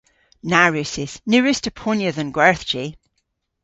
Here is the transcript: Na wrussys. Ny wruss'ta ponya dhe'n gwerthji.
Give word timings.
Na 0.49 0.61
wrussys. 0.69 1.13
Ny 1.29 1.37
wruss'ta 1.39 1.71
ponya 1.79 2.09
dhe'n 2.15 2.33
gwerthji. 2.35 2.85